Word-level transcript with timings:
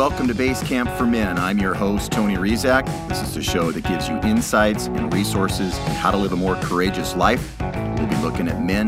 welcome 0.00 0.26
to 0.26 0.34
Basecamp 0.34 0.96
for 0.96 1.04
Men. 1.04 1.36
I'm 1.36 1.58
your 1.58 1.74
host, 1.74 2.10
Tony 2.10 2.34
Rizak. 2.34 2.86
This 3.06 3.20
is 3.20 3.34
the 3.34 3.42
show 3.42 3.70
that 3.70 3.84
gives 3.84 4.08
you 4.08 4.14
insights 4.20 4.86
and 4.86 5.12
resources 5.12 5.78
on 5.78 5.90
how 5.90 6.10
to 6.10 6.16
live 6.16 6.32
a 6.32 6.36
more 6.36 6.54
courageous 6.62 7.14
life. 7.14 7.54
We'll 7.60 8.06
be 8.06 8.16
looking 8.22 8.48
at 8.48 8.62
men, 8.62 8.86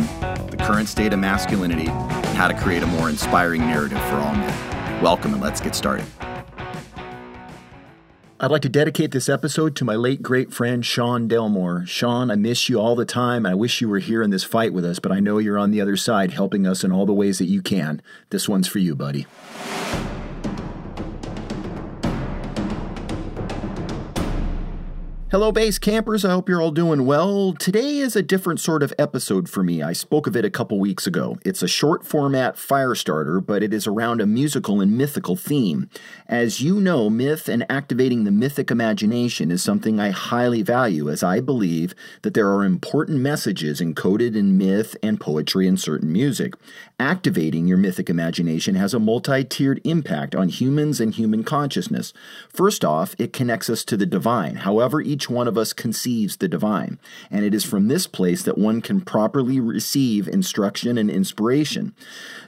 the 0.49 0.57
current 0.59 0.89
state 0.89 1.13
of 1.13 1.19
masculinity, 1.19 1.89
and 1.89 2.39
how 2.39 2.49
to 2.49 2.55
create 2.55 2.83
a 2.83 2.87
more 2.87 3.11
inspiring 3.11 3.61
narrative 3.61 4.01
for 4.05 4.15
all 4.15 4.33
men. 4.33 5.03
Welcome, 5.03 5.35
and 5.35 5.43
let's 5.43 5.61
get 5.61 5.75
started. 5.75 6.07
I'd 8.41 8.51
like 8.51 8.63
to 8.63 8.71
dedicate 8.71 9.11
this 9.11 9.29
episode 9.29 9.77
to 9.77 9.85
my 9.85 9.97
late 9.97 10.23
great 10.23 10.51
friend 10.51 10.83
Sean 10.83 11.29
Delmore. 11.29 11.85
Sean, 11.87 12.31
I 12.31 12.37
miss 12.37 12.71
you 12.71 12.81
all 12.81 12.97
the 12.97 13.05
time. 13.05 13.45
I 13.45 13.55
wish 13.55 13.83
you 13.83 13.89
were 13.91 13.99
here 13.99 14.23
in 14.23 14.31
this 14.31 14.45
fight 14.45 14.73
with 14.73 14.87
us, 14.87 14.99
but 14.99 15.13
I 15.13 15.21
know 15.21 15.37
you're 15.37 15.59
on 15.59 15.73
the 15.73 15.81
other 15.83 15.99
side 15.99 16.31
helping 16.31 16.67
us 16.67 16.83
in 16.83 16.91
all 16.91 17.05
the 17.05 17.13
ways 17.13 17.39
that 17.39 17.49
you 17.49 17.61
can. 17.61 18.01
This 18.31 18.49
one's 18.49 18.67
for 18.67 18.79
you, 18.79 18.97
buddy. 18.97 19.27
Hello, 25.33 25.51
base 25.51 25.79
campers. 25.79 26.27
I 26.27 26.33
hope 26.33 26.47
you're 26.47 26.61
all 26.61 26.71
doing 26.71 27.07
well. 27.07 27.55
Today 27.55 27.97
is 27.97 28.15
a 28.15 28.23
different 28.23 28.61
sort 28.61 28.83
of 28.83 28.93
episode 28.99 29.49
for 29.49 29.63
me. 29.63 29.81
I 29.83 29.95
spoke 29.95 30.27
of 30.27 30.37
it 30.37 30.45
a 30.45 30.51
couple 30.51 30.79
weeks 30.79 31.07
ago. 31.07 31.39
It's 31.43 31.63
a 31.63 31.69
short 31.69 32.07
format 32.07 32.59
fire 32.59 32.95
starter, 32.95 33.41
but 33.41 33.63
it 33.63 33.73
is 33.73 33.87
around 33.87 34.21
a 34.21 34.27
musical 34.27 34.83
and 34.83 34.99
mythical 34.99 35.35
theme. 35.35 35.89
As 36.29 36.61
you 36.61 36.83
know, 36.83 37.09
myth 37.09 37.49
and 37.49 37.65
activating 37.71 38.25
the 38.25 38.31
mythic 38.31 38.71
imagination 38.71 39.51
is 39.51 39.63
something 39.63 39.99
I 39.99 40.11
highly 40.11 40.61
value, 40.61 41.09
as 41.09 41.23
I 41.23 41.41
believe 41.41 41.95
that 42.21 42.35
there 42.35 42.53
are 42.53 42.63
important 42.63 43.21
messages 43.21 43.81
encoded 43.81 44.37
in 44.37 44.59
myth 44.59 44.99
and 45.03 45.19
poetry 45.19 45.67
and 45.67 45.81
certain 45.81 46.13
music. 46.13 46.53
Activating 47.03 47.67
your 47.67 47.79
mythic 47.79 48.09
imagination 48.09 48.77
has 48.77 48.95
a 48.95 49.01
multi 49.01 49.43
tiered 49.43 49.81
impact 49.83 50.37
on 50.37 50.49
humans 50.49 51.01
and 51.01 51.13
human 51.13 51.43
consciousness. 51.43 52.13
First 52.49 52.85
off, 52.85 53.17
it 53.19 53.33
connects 53.33 53.69
us 53.69 53.83
to 53.87 53.97
the 53.97 54.07
divine. 54.07 54.55
However, 54.55 55.01
each 55.01 55.29
one 55.29 55.49
of 55.49 55.59
us 55.59 55.73
conceives 55.73 56.37
the 56.37 56.47
divine, 56.47 57.01
and 57.29 57.45
it 57.45 57.55
is 57.55 57.65
from 57.65 57.89
this 57.89 58.07
place 58.07 58.45
that 58.45 58.57
one 58.57 58.81
can 58.81 59.01
properly 59.01 59.59
receive 59.59 60.29
instruction 60.29 60.97
and 60.97 61.11
inspiration. 61.11 61.93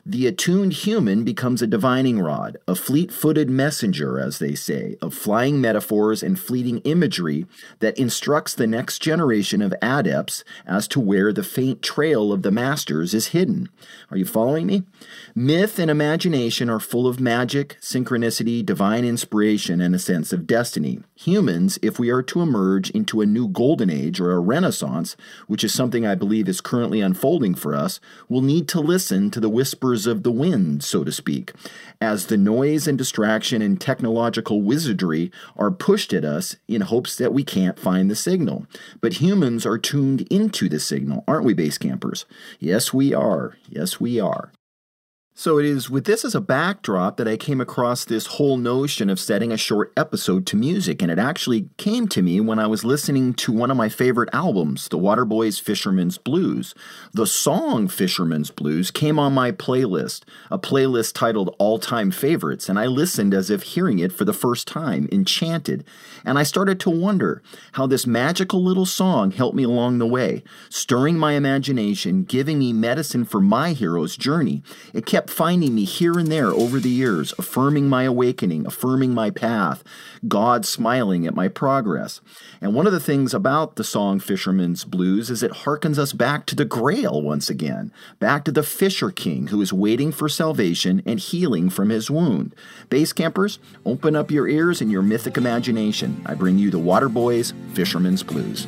The 0.07 0.29
attuned 0.29 0.73
human 0.75 1.25
becomes 1.25 1.61
a 1.61 1.67
divining 1.67 2.21
rod, 2.21 2.57
a 2.69 2.77
fleet 2.77 3.11
footed 3.11 3.51
messenger, 3.51 4.21
as 4.21 4.39
they 4.39 4.55
say, 4.55 4.97
of 5.03 5.15
flying 5.15 5.61
metaphors 5.61 6.23
and 6.23 6.39
fleeting 6.39 6.79
imagery 6.85 7.47
that 7.81 7.99
instructs 7.99 8.55
the 8.55 8.69
next 8.69 9.03
generation 9.03 9.61
of 9.61 9.75
adepts 9.83 10.45
as 10.65 10.87
to 10.89 11.01
where 11.01 11.33
the 11.33 11.43
faint 11.43 11.83
trail 11.83 12.33
of 12.33 12.43
the 12.43 12.53
masters 12.53 13.15
is 13.15 13.29
hidden. 13.29 13.69
Are 14.13 14.17
you 14.17 14.25
following 14.25 14.44
me? 14.45 14.83
Myth 15.35 15.79
and 15.79 15.91
imagination 15.91 16.69
are 16.69 16.79
full 16.79 17.07
of 17.07 17.19
magic, 17.19 17.79
synchronicity, 17.81 18.65
divine 18.65 19.05
inspiration, 19.05 19.81
and 19.81 19.95
a 19.95 19.99
sense 19.99 20.33
of 20.33 20.47
destiny. 20.47 21.01
Humans, 21.17 21.79
if 21.83 21.99
we 21.99 22.11
are 22.11 22.23
to 22.23 22.43
emerge 22.43 22.91
into 22.91 23.21
a 23.21 23.27
new 23.27 23.49
golden 23.49 23.89
age 23.89 24.21
or 24.21 24.33
a 24.33 24.39
renaissance, 24.39 25.17
which 25.47 25.65
is 25.65 25.73
something 25.73 26.07
I 26.07 26.15
believe 26.15 26.49
is 26.49 26.61
currently 26.61 27.01
unfolding 27.01 27.55
for 27.55 27.75
us, 27.75 28.01
will 28.29 28.43
need 28.43 28.69
to 28.69 28.81
listen 28.81 29.31
to 29.31 29.41
the 29.41 29.49
whispers 29.49 30.07
of 30.07 30.23
the 30.23 30.33
wind, 30.33 30.85
so 30.85 31.05
to 31.05 31.13
speak, 31.13 31.53
as 32.01 32.27
the 32.27 32.37
noise 32.37 32.87
and 32.87 32.99
distraction 32.99 33.63
and 33.63 33.81
technological 33.81 34.61
wizardry 34.61 35.33
are 35.57 35.71
pushed 35.71 36.13
at 36.13 36.25
us 36.25 36.57
in 36.69 36.83
hopes 36.83 37.17
that 37.17 37.33
we 37.33 37.43
can't 37.43 37.79
find 37.79 38.11
the 38.11 38.17
signal. 38.17 38.67
But 39.01 39.15
humans 39.15 39.65
are 39.65 39.79
tuned 39.79 40.23
into 40.31 40.69
the 40.69 40.81
signal, 40.81 41.25
aren't 41.27 41.45
we, 41.45 41.55
base 41.55 41.79
campers? 41.79 42.27
Yes, 42.61 42.93
we 42.93 43.15
are. 43.15 43.57
Yes, 43.69 44.01
we 44.01 44.21
are 44.21 44.34
are. 44.35 44.53
So 45.37 45.59
it 45.59 45.67
is 45.67 45.91
with 45.91 46.05
this 46.05 46.25
as 46.25 46.37
a 46.37 46.41
backdrop 46.41 47.17
that 47.17 47.27
I 47.27 47.37
came 47.37 47.61
across 47.61 48.05
this 48.05 48.27
whole 48.27 48.57
notion 48.57 49.11
of 49.11 49.19
setting 49.19 49.51
a 49.51 49.57
short 49.57 49.93
episode 49.97 50.47
to 50.47 50.57
music, 50.57 51.03
and 51.03 51.11
it 51.11 51.19
actually 51.19 51.71
came 51.77 52.07
to 52.09 52.23
me 52.23 52.41
when 52.41 52.61
I 52.61 52.69
was 52.69 52.85
listening 52.85 53.35
to 53.35 53.51
one 53.51 53.69
of 53.69 53.77
my 53.77 53.89
favorite 53.89 54.29
albums, 54.33 54.87
The 54.87 54.99
Waterboys 54.99 55.61
Fisherman's 55.61 56.19
Blues. 56.19 56.73
The 57.13 57.27
song 57.27 57.89
Fisherman's 57.89 58.53
Blues 58.53 58.93
came 58.93 59.19
on 59.19 59.35
my 59.35 59.51
playlist, 59.51 60.23
a 60.53 60.59
playlist 60.59 61.15
titled 61.15 61.57
All 61.59 61.81
Time 61.81 62.13
Favorites, 62.13 62.69
and 62.69 62.79
I 62.79 62.87
listened 62.87 63.35
as 63.35 63.51
if 63.51 63.65
hearing 63.65 63.99
it 63.99 64.13
for 64.13 64.25
the 64.25 64.33
first 64.33 64.69
time, 64.69 65.09
enchanted. 65.11 65.85
And 66.25 66.39
I 66.39 66.45
started 66.45 66.79
to 66.81 66.91
wonder 66.91 67.43
how 67.73 67.89
this 67.89 68.07
magical 68.07 68.63
little 68.63 68.87
song 68.87 69.33
helped 69.33 69.57
me 69.57 69.65
along 69.65 69.99
the 69.99 70.07
way, 70.07 70.45
stirring 70.69 71.19
my 71.19 71.33
imagination, 71.33 72.23
giving 72.23 72.61
me 72.61 72.73
medicine 72.73 73.25
for 73.25 73.41
my 73.41 73.73
hero's 73.73 74.17
journey. 74.17 74.63
It 74.93 75.07
kept 75.07 75.24
kept 75.25 75.35
finding 75.35 75.75
me 75.75 75.85
here 75.85 76.19
and 76.19 76.27
there 76.27 76.49
over 76.49 76.79
the 76.79 76.91
years, 76.91 77.33
affirming 77.39 77.89
my 77.89 78.03
awakening, 78.03 78.67
affirming 78.67 79.15
my 79.15 79.31
path, 79.31 79.83
God 80.29 80.67
smiling 80.67 81.27
at 81.27 81.35
my 81.35 81.49
progress. 81.49 82.21
And 82.61 82.75
one 82.75 82.87
of 82.87 82.93
the 82.93 83.01
things 83.01 83.33
about 83.33 83.77
the 83.77 83.85
song 83.85 84.21
Fisherman's 84.21 84.85
Blues 84.85 85.31
is 85.31 85.43
it 85.43 85.65
harkens 85.65 85.97
us 85.97 86.13
back 86.13 86.45
to 86.47 86.55
the 86.55 86.67
Grail 86.67 87.23
once 87.23 87.49
again, 87.49 87.91
back 88.21 88.45
to 88.45 88.53
the 88.53 88.63
Fisher 88.63 89.11
King 89.11 89.47
who 89.47 89.63
is 89.63 89.73
waiting 89.73 90.13
for 90.13 90.29
salvation 90.29 91.03
and 91.07 91.19
healing 91.19 91.71
from 91.71 91.89
his 91.89 92.11
wound. 92.11 92.55
Base 92.91 93.15
campers, 93.15 93.59
open 93.87 94.15
up 94.15 94.31
your 94.31 94.47
ears 94.47 94.83
and 94.83 94.93
your 94.93 95.01
mythic 95.01 95.39
imagination. 95.39 96.23
I 96.27 96.35
bring 96.35 96.59
you 96.59 96.71
the 96.71 96.77
Waterboys 96.77 97.55
Fisherman's 97.73 98.23
Blues. 98.23 98.67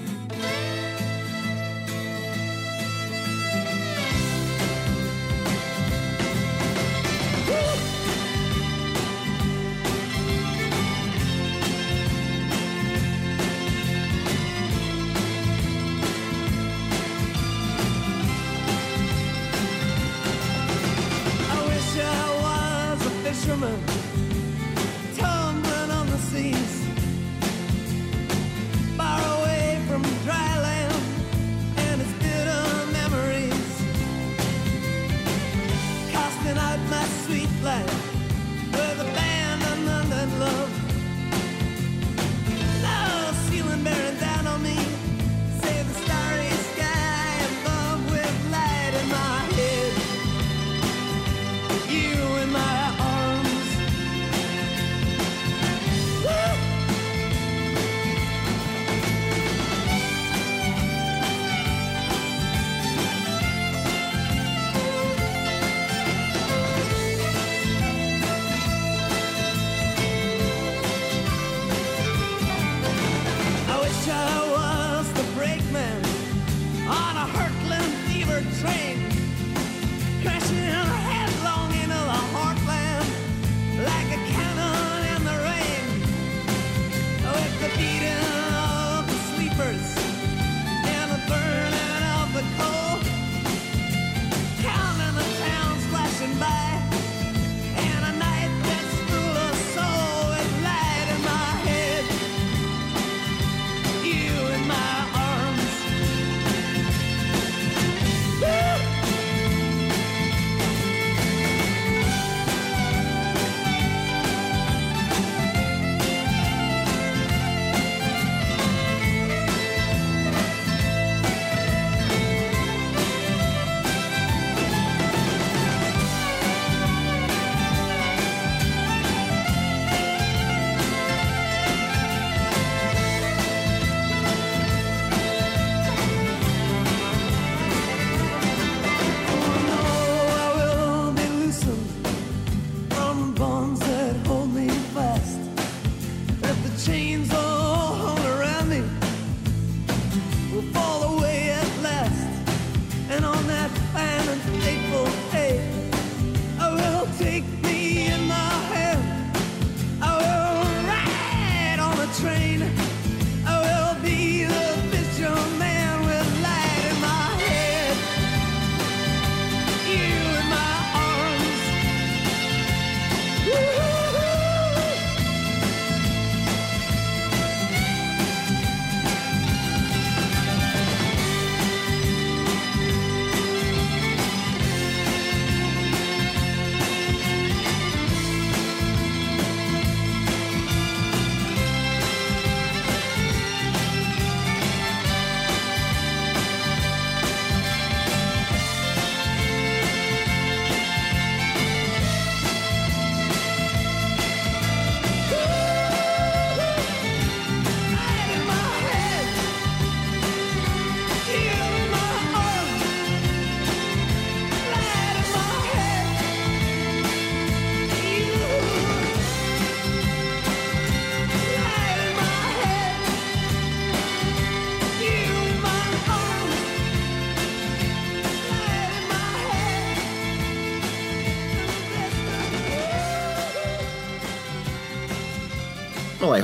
my 36.90 37.04
sweet 37.04 37.48
life. 37.62 38.15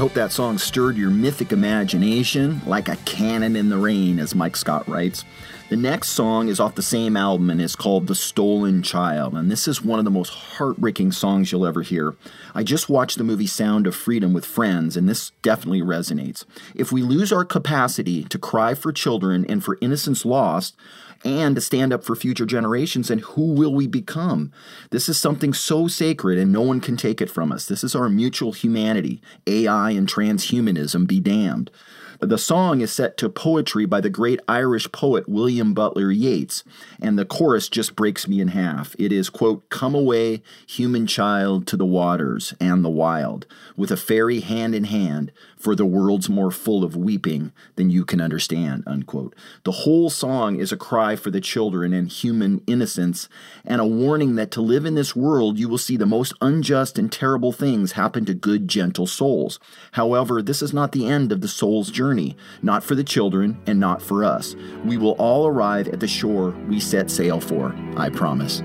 Hope 0.03 0.15
that 0.15 0.33
song 0.33 0.59
stirred 0.59 0.97
your 0.97 1.11
mythic 1.11 1.53
imagination 1.53 2.61
like 2.67 2.89
a 2.89 2.97
cannon 3.05 3.55
in 3.55 3.69
the 3.69 3.79
rain, 3.79 4.19
as 4.19 4.35
Mike 4.35 4.57
Scott 4.57 4.89
writes. 4.89 5.25
The 5.73 5.79
next 5.79 6.11
song 6.11 6.49
is 6.49 6.61
off 6.61 6.75
the 6.75 6.83
same 6.83 7.17
album 7.17 7.49
and 7.49 7.59
is 7.59 7.77
called 7.77 8.07
The 8.07 8.15
Stolen 8.15 8.83
Child, 8.83 9.33
and 9.33 9.51
this 9.51 9.67
is 9.67 9.81
one 9.81 9.99
of 9.99 10.05
the 10.05 10.11
most 10.11 10.29
heartbreaking 10.29 11.13
songs 11.13 11.51
you'll 11.51 11.65
ever 11.65 11.81
hear. 11.81 12.15
I 12.55 12.63
just 12.63 12.91
watched 12.91 13.17
the 13.17 13.25
movie 13.25 13.47
Sound 13.47 13.87
of 13.87 13.97
Freedom 13.97 14.35
with 14.35 14.45
friends, 14.45 14.99
and 14.99 15.09
this 15.09 15.33
definitely 15.41 15.81
resonates. 15.81 16.45
If 16.75 16.93
we 16.93 17.01
lose 17.01 17.33
our 17.33 17.47
capacity 17.47 18.23
to 18.25 18.39
cry 18.39 18.75
for 18.75 18.93
children 18.93 19.47
and 19.49 19.65
for 19.65 19.79
innocence 19.81 20.27
lost, 20.27 20.77
and 21.25 21.55
to 21.55 21.61
stand 21.63 21.93
up 21.93 22.05
for 22.05 22.17
future 22.17 22.45
generations. 22.45 23.09
And 23.09 23.21
who 23.21 23.53
will 23.55 23.73
we 23.73 23.87
become? 23.87 24.53
This 24.91 25.09
is 25.09 25.21
something 25.21 25.55
so 25.55 25.87
sacred, 25.87 26.37
and 26.37 26.53
no 26.53 26.63
one 26.63 26.81
can 26.81 26.97
take 26.97 27.21
it 27.23 27.31
from 27.31 27.53
us. 27.53 27.65
This 27.65 27.85
is 27.85 27.95
our 27.95 28.09
mutual 28.09 28.53
humanity. 28.53 29.23
AI 29.47 29.93
and 29.93 30.09
transhumanism 30.09 31.07
be 31.07 31.21
damned. 31.21 31.71
The 32.23 32.39
song 32.39 32.83
is 32.83 32.93
set 32.93 33.17
to 33.17 33.29
poetry 33.29 33.85
by 33.85 34.01
the 34.01 34.09
great 34.09 34.39
Irish 34.47 34.93
poet 34.93 35.29
William 35.29 35.75
Butler 35.75 36.13
Yeats, 36.13 36.63
and 37.01 37.19
the 37.19 37.25
chorus 37.25 37.69
just 37.69 37.97
breaks 37.97 38.29
me 38.29 38.41
in 38.41 38.49
half. 38.49 38.95
It 38.97 39.11
is, 39.11 39.29
quote, 39.29 39.69
Come 39.71 39.93
away, 39.93 40.41
human 40.65 41.09
child, 41.09 41.67
to 41.67 41.77
the 41.77 41.85
waters 41.85 42.55
and 42.61 42.85
the 42.85 42.89
wild, 42.89 43.49
with 43.77 43.91
a 43.91 43.97
fairy 43.97 44.39
hand 44.39 44.73
in 44.73 44.85
hand, 44.85 45.33
for 45.63 45.77
the 45.77 45.87
world's 45.87 46.29
more 46.29 46.51
full 46.51 46.83
of 46.83 46.97
weeping 46.97 47.53
than 47.77 47.89
you 47.89 48.05
can 48.05 48.21
understand, 48.21 48.83
unquote. 48.85 49.33
The 49.63 49.71
whole 49.71 50.11
song 50.11 50.59
is 50.59 50.73
a 50.73 50.77
cry 50.77 51.15
for 51.15 51.31
the 51.31 51.41
children 51.41 51.93
and 51.93 52.09
human 52.09 52.63
innocence, 52.67 53.29
and 53.65 53.81
a 53.81 53.87
warning 53.87 54.35
that 54.35 54.51
to 54.53 54.61
live 54.61 54.85
in 54.85 54.97
this 54.97 55.15
world 55.15 55.61
you 55.61 55.69
will 55.69 55.79
see 55.79 55.97
the 55.97 56.05
most 56.05 56.35
unjust 56.41 56.99
and 56.99 57.13
terrible 57.13 57.53
things 57.53 57.93
happen 57.93 58.25
to 58.25 58.35
good, 58.35 58.67
gentle 58.67 59.07
souls. 59.07 59.61
However, 59.93 60.43
this 60.43 60.63
is 60.63 60.73
not 60.73 60.91
the 60.91 61.07
end 61.07 61.31
of 61.31 61.43
the 61.43 61.49
soul's 61.49 61.93
journey, 61.93 62.37
not 62.61 62.83
for 62.83 62.97
the 62.97 63.05
children 63.05 63.63
and 63.65 63.79
not 63.79 64.03
for 64.03 64.25
us. 64.25 64.57
We 64.85 64.97
will 64.97 65.13
all 65.13 65.47
arrive 65.47 65.87
at 65.87 66.01
the 66.01 66.09
shore 66.09 66.51
we 66.69 66.81
set 66.81 67.09
sail 67.09 67.39
for, 67.39 67.73
I 67.97 68.11
promise. 68.11 68.65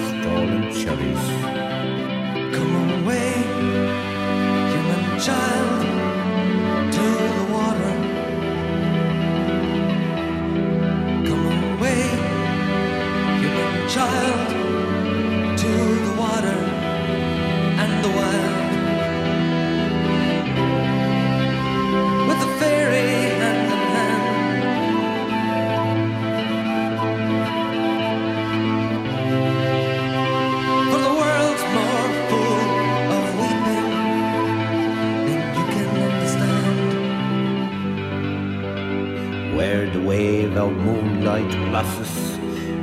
stolen 0.21 0.71
cherries. 0.71 1.50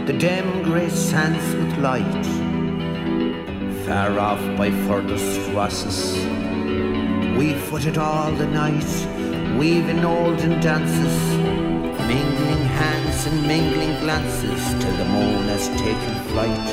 The 0.09 0.17
dim 0.17 0.63
grey 0.63 0.89
sands 0.89 1.55
with 1.55 1.77
light. 1.81 2.25
Far 3.85 4.19
off 4.19 4.41
by 4.57 4.71
furthest 4.87 5.51
Rosses, 5.51 6.17
we 7.37 7.53
footed 7.53 7.99
all 7.99 8.33
the 8.33 8.47
night, 8.47 8.91
weaving 9.59 10.03
olden 10.07 10.61
dances, 10.61 11.15
mingling 12.09 12.65
hands 12.81 13.27
and 13.27 13.47
mingling 13.47 14.01
glances 14.01 14.63
till 14.83 14.97
the 14.97 15.05
moon 15.05 15.45
has 15.53 15.69
taken 15.77 16.15
flight. 16.31 16.69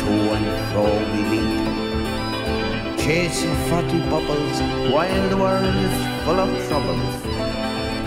To 0.00 0.12
and 0.36 0.48
fro 0.72 0.88
we 1.12 1.20
leap, 1.32 2.98
chasing 2.98 3.56
frothy 3.68 4.00
bubbles 4.10 4.60
while 4.92 5.28
the 5.30 5.38
world 5.38 5.74
is 5.88 5.96
full 6.26 6.38
of 6.38 6.50
troubles 6.68 7.14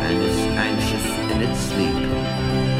and 0.05 0.21
is 0.21 0.37
anxious 0.69 1.07
in 1.33 1.41
its 1.41 1.59
sleep. 1.61 2.74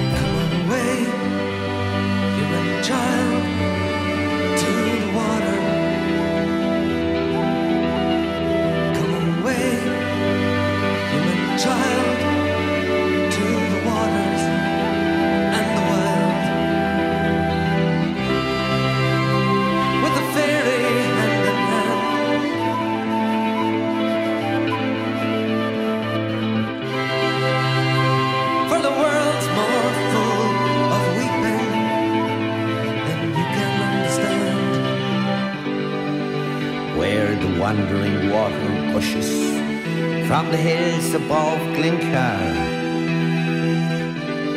The 40.55 40.61
hills 40.61 41.13
above 41.13 41.59
Glencar 41.75 42.39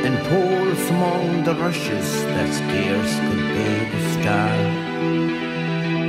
and 0.06 0.14
pools 0.28 0.90
among 0.90 1.42
the 1.42 1.54
rushes 1.56 2.08
that 2.34 2.48
scarce 2.60 3.14
could 3.26 3.42
bathe 3.54 3.94
a 4.00 4.02
star. 4.14 4.54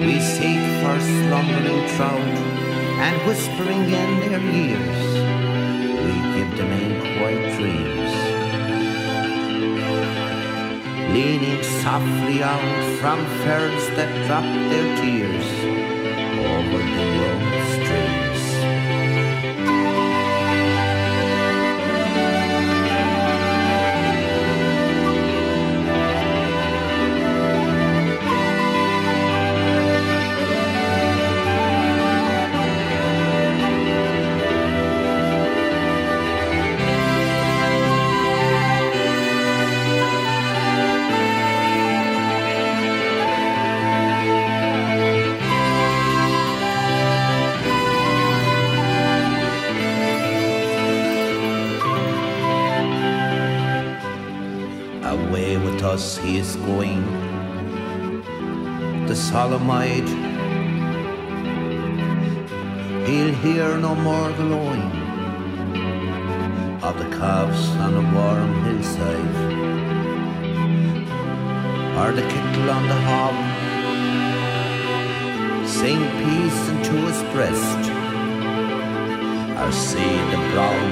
We 0.05 0.15
seek 0.35 0.63
for 0.81 0.97
slumbering 1.13 1.81
trout 1.95 2.35
and 3.05 3.15
whispering 3.27 3.83
in 4.01 4.11
their 4.25 4.45
ears, 4.63 5.07
we 6.05 6.13
give 6.35 6.51
them 6.59 6.71
in 6.83 6.91
quiet 7.15 7.45
dreams. 7.57 8.13
Leaning 11.15 11.63
softly 11.81 12.43
out 12.43 12.79
from 12.99 13.19
ferns 13.41 13.85
that 13.97 14.11
drop 14.27 14.49
their 14.69 14.87
tears 15.01 15.98
us 55.99 56.17
he 56.17 56.37
is 56.37 56.55
going. 56.69 57.01
The 59.09 59.15
solemn-eyed, 59.15 60.09
he'll 63.07 63.35
hear 63.45 63.67
no 63.87 63.93
more 64.07 64.29
the 64.39 64.45
lowing 64.53 64.85
of 66.87 66.93
the 67.01 67.09
calves 67.17 67.63
on 67.85 67.91
a 68.01 68.05
warm 68.15 68.51
hillside, 68.65 69.35
or 71.99 72.09
the 72.19 72.25
kettle 72.33 72.69
on 72.77 72.83
the 72.93 72.99
hob, 73.09 73.35
sing 75.77 76.01
peace 76.23 76.61
into 76.73 76.95
his 77.09 77.21
breast, 77.33 77.81
or 79.61 79.69
see 79.87 80.13
the 80.31 80.39
brown 80.51 80.87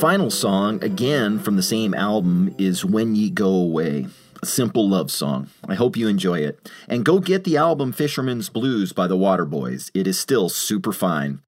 final 0.00 0.30
song, 0.30 0.82
again 0.82 1.38
from 1.38 1.56
the 1.56 1.62
same 1.62 1.92
album, 1.92 2.54
is 2.56 2.86
When 2.86 3.14
Ye 3.14 3.28
Go 3.28 3.50
Away. 3.50 4.06
A 4.42 4.46
simple 4.46 4.88
love 4.88 5.10
song. 5.10 5.50
I 5.68 5.74
hope 5.74 5.94
you 5.94 6.08
enjoy 6.08 6.38
it. 6.38 6.70
And 6.88 7.04
go 7.04 7.20
get 7.20 7.44
the 7.44 7.58
album 7.58 7.92
Fisherman's 7.92 8.48
Blues 8.48 8.94
by 8.94 9.06
the 9.06 9.18
Waterboys. 9.18 9.90
It 9.92 10.06
is 10.06 10.18
still 10.18 10.48
super 10.48 10.94
fine. 10.94 11.42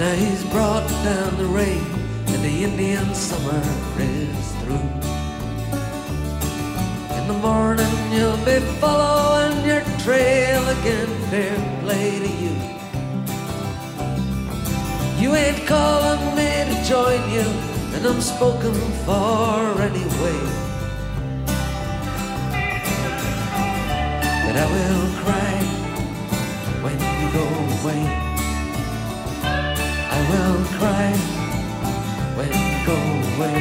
Now 0.00 0.14
he's 0.14 0.42
brought 0.44 0.88
down 1.04 1.36
the 1.36 1.44
rain, 1.44 1.84
and 2.28 2.42
the 2.42 2.64
Indian 2.64 3.14
summer 3.14 3.62
is 3.98 4.52
through. 4.62 4.88
In 7.18 7.28
the 7.28 7.38
morning 7.42 7.94
you'll 8.10 8.42
be 8.46 8.60
following 8.80 9.62
your 9.62 9.82
trail 9.98 10.66
again, 10.68 11.06
fair 11.28 11.54
play 11.82 12.18
to 12.18 12.30
you. 12.44 12.56
You 15.20 15.34
ain't 15.34 15.66
calling 15.66 16.34
me 16.34 16.50
to 16.70 16.82
join 16.88 17.20
you, 17.30 17.44
and 17.94 18.06
I'm 18.06 18.22
spoken 18.22 18.72
for 19.04 19.82
anyway. 19.82 20.40
But 24.46 24.56
I 24.56 24.66
will 24.72 25.10
cry 25.20 25.56
when 26.80 26.96
you 27.20 27.32
go 27.34 27.44
away. 27.84 28.29
Will 30.30 30.62
cry 30.78 31.10
when 32.36 32.50
you 32.54 32.86
go 32.86 32.98
away. 33.30 33.60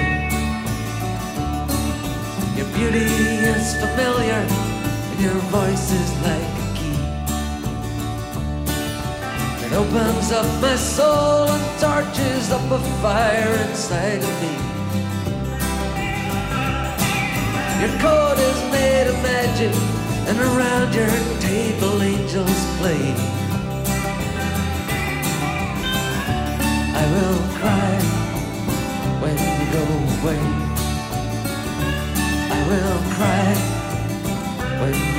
Your 2.55 2.69
beauty 2.77 3.09
is 3.53 3.73
familiar, 3.81 4.41
and 5.09 5.19
your 5.19 5.39
voice 5.49 5.91
is 5.91 6.11
like 6.21 6.53
a 6.61 6.69
key. 6.77 7.01
It 9.65 9.71
opens 9.73 10.31
up 10.31 10.45
my 10.61 10.75
soul 10.75 11.47
and 11.49 11.65
torches 11.81 12.51
up 12.51 12.69
a 12.69 12.79
fire 13.01 13.53
inside 13.67 14.21
of 14.21 14.33
me. 14.41 14.53
Your 17.81 17.93
coat 17.99 18.38
is 18.38 18.59
made 18.71 19.07
of 19.07 19.17
magic, 19.23 19.73
and 20.29 20.38
around 20.38 20.93
your 20.93 21.09
table 21.39 21.99
angels 22.03 22.61
play. 22.77 23.38
Will 27.11 27.41
cry 27.59 27.95
when 29.21 29.37
you 29.37 29.65
go 29.77 29.83
away. 30.13 30.41
I 32.55 32.59
will 32.69 33.01
cry 33.15 33.49
when 34.81 35.18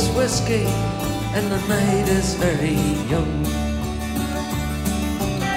his 0.00 0.16
whiskey, 0.16 0.64
and 1.36 1.50
the 1.50 1.60
night 1.68 2.08
is 2.08 2.34
very 2.34 2.80
young. 3.12 3.44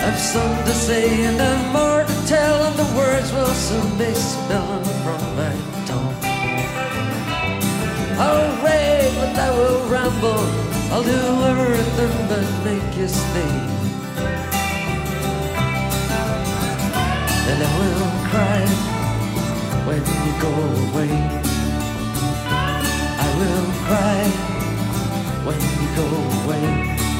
I've 0.05 0.19
some 0.19 0.55
to 0.65 0.73
say 0.73 1.23
and 1.23 1.41
I've 1.41 1.71
more 1.71 2.03
to 2.03 2.27
tell, 2.27 2.57
and 2.67 2.75
the 2.75 2.89
words 2.97 3.31
will 3.31 3.55
soon 3.67 3.97
be 3.97 4.13
spilling 4.13 4.89
from 5.03 5.21
my 5.39 5.55
tongue. 5.87 6.15
I'll 8.25 8.51
rave 8.65 9.15
and 9.25 9.37
I 9.37 9.49
will 9.57 9.81
ramble 9.89 10.45
I'll 10.91 11.03
do 11.03 11.21
everything 11.51 12.15
but 12.29 12.47
make 12.67 12.97
you 12.97 13.07
stay. 13.07 13.55
And 17.49 17.59
I 17.67 17.71
will 17.79 18.11
cry 18.29 18.63
when 19.87 20.03
you 20.25 20.31
go 20.45 20.53
away. 20.83 21.52
You 25.81 25.95
go 25.95 26.05
away. 26.45 27.12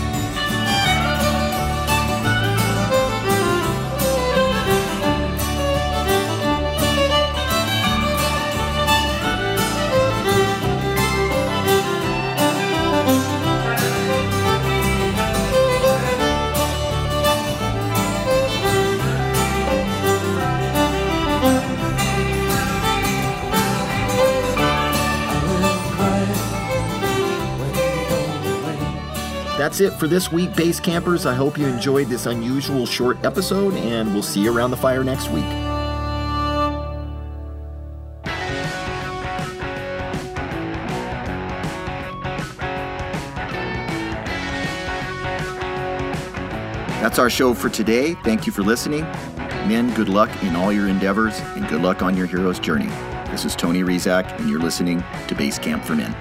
That's 29.58 29.82
it 29.82 29.94
for 29.94 30.08
this 30.08 30.32
week, 30.32 30.56
base 30.56 30.80
campers. 30.80 31.28
I 31.28 31.36
hope 31.36 31.60
you 31.60 31.68
enjoyed 31.68 32.08
this 32.08 32.26
unusual 32.26 32.88
short 32.88 33.24
episode, 33.24 33.76
and 33.76 34.12
we'll 34.12 34.24
see 34.24 34.42
you 34.42 34.56
around 34.56 34.72
the 34.72 34.78
fire 34.78 35.04
next 35.04 35.30
week. 35.30 35.46
That's 47.00 47.20
our 47.20 47.30
show 47.30 47.54
for 47.54 47.70
today. 47.70 48.16
Thank 48.24 48.48
you 48.48 48.52
for 48.52 48.64
listening. 48.64 49.04
Men, 49.68 49.94
good 49.94 50.10
luck 50.10 50.32
in 50.42 50.56
all 50.56 50.74
your 50.74 50.88
endeavors 50.88 51.40
and 51.56 51.68
good 51.68 51.82
luck 51.82 52.02
on 52.02 52.18
your 52.18 52.26
hero's 52.26 52.60
journey. 52.60 52.90
This 53.30 53.46
is 53.46 53.56
Tony 53.56 53.84
Rizak, 53.84 54.40
and 54.40 54.50
you're 54.50 54.60
listening 54.60 55.00
to 55.28 55.36
Basecamp 55.36 55.86
for 55.86 55.96
Men. 55.96 56.16